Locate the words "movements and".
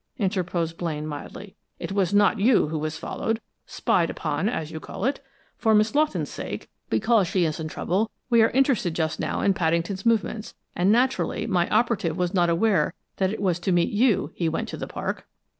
10.07-10.91